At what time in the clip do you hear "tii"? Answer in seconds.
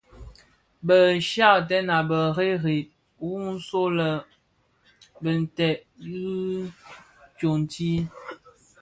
7.71-7.99